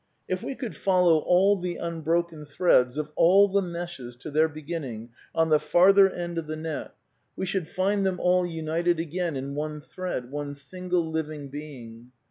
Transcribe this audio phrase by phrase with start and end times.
[0.27, 5.11] If we could follow all the unbroken threads of all the meshes to their beginning
[5.35, 6.95] on the farther end of the net,
[7.35, 12.11] we should find them all united again in one thread, one single living being.